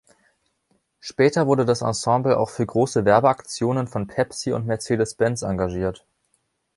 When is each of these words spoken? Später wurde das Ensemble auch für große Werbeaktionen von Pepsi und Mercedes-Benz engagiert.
Später 0.99 1.45
wurde 1.45 1.63
das 1.63 1.81
Ensemble 1.83 2.35
auch 2.35 2.49
für 2.49 2.65
große 2.65 3.05
Werbeaktionen 3.05 3.85
von 3.85 4.07
Pepsi 4.07 4.51
und 4.51 4.65
Mercedes-Benz 4.65 5.43
engagiert. 5.43 6.07